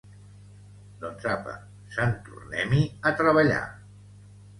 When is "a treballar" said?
3.11-3.61